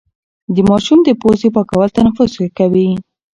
[0.53, 2.89] د ماشوم د پوزې پاکول تنفس ښه کوي.